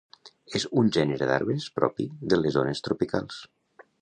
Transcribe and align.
És 0.59 0.63
un 0.81 0.87
gènere 0.97 1.27
d'arbres 1.33 1.69
propi 1.77 2.09
de 2.33 2.41
les 2.43 2.57
zones 2.59 2.83
tropicals. 2.89 3.43